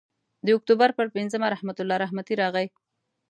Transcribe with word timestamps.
د 0.45 0.47
اکتوبر 0.57 0.89
پر 0.97 1.07
پینځمه 1.15 1.47
رحمت 1.53 1.77
الله 1.79 1.97
رحمتي 2.03 2.33
راغی. 2.41 2.67